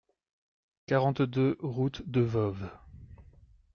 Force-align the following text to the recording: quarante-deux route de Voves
quarante-deux 0.87 1.59
route 1.61 2.01
de 2.09 2.21
Voves 2.21 2.71